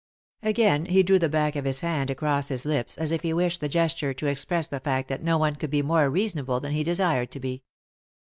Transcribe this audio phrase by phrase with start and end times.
[0.41, 3.61] Again he drew the back of bis hand across his lips, as if he wished
[3.61, 6.83] the gesture to express the fact that no one could be more reasonable than he
[6.83, 7.61] desired to be.